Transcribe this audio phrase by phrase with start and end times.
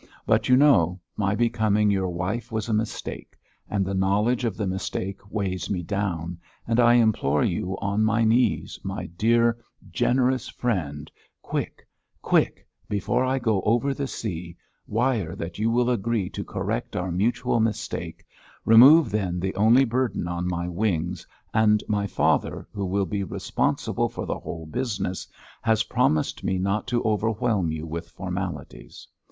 [0.25, 3.37] But, you know, my becoming your wife was a mistake,
[3.69, 8.23] and the knowledge of the mistake weighs me down, and I implore you on my
[8.23, 9.59] knees, my dear,
[9.91, 11.11] generous friend,
[11.43, 11.85] quick
[12.19, 17.11] quick before I go over the sea wire that you will agree to correct our
[17.11, 18.25] mutual mistake,
[18.65, 24.09] remove then the only burden on my wings, and my father, who will be responsible
[24.09, 25.27] for the whole business,
[25.61, 29.07] has promised me not to overwhelm you with formalities.